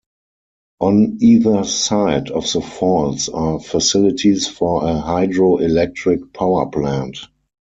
On 0.79 1.19
either 1.21 1.63
side 1.63 2.31
of 2.31 2.51
the 2.51 2.59
falls 2.61 3.29
are 3.29 3.59
facilities 3.59 4.47
for 4.47 4.83
a 4.83 4.93
hydroelectric 4.99 6.33
power 6.33 6.65
plant. 6.65 7.19